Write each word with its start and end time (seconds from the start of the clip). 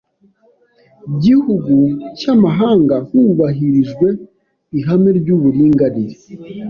Gihugu 1.23 1.75
cy’amahanga 2.19 2.95
hubahirijwe 3.07 4.07
ihame 4.77 5.09
ry’uburinganire 5.19 6.15